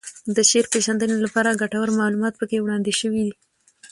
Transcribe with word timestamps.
د 0.35 0.37
شعر 0.49 0.65
پېژندنې 0.73 1.15
لپاره 1.25 1.57
ګټور 1.61 1.89
معلومات 2.01 2.33
پکې 2.37 2.57
وړاندې 2.61 2.91
شوي 2.99 3.25